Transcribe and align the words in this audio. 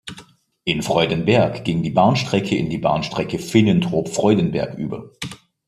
In 0.63 0.81
Freudenberg 0.81 1.63
ging 1.63 1.83
die 1.83 1.91
Bahnstrecke 1.91 2.55
in 2.57 2.71
die 2.71 2.79
Bahnstrecke 2.79 3.37
Finnentrop–Freudenberg 3.37 4.75
über. 4.79 5.11